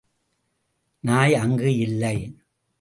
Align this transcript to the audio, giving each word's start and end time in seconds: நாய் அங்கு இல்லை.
நாய் 0.99 1.35
அங்கு 1.35 1.77
இல்லை. 1.77 2.35